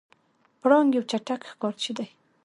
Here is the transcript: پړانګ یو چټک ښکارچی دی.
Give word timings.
پړانګ 0.59 0.89
یو 0.97 1.03
چټک 1.11 1.41
ښکارچی 1.51 1.91
دی. 1.97 2.07